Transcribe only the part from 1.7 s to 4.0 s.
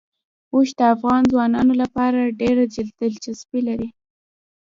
لپاره ډېره دلچسپي لري.